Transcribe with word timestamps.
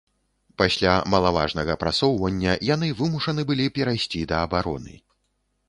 Пасля 0.61 0.93
малаважнага 1.13 1.75
прасоўвання 1.83 2.55
яны 2.73 2.91
вымушаны 3.03 3.41
былі 3.53 3.71
перайсці 3.79 4.25
да 4.35 4.43
абароны. 4.49 4.99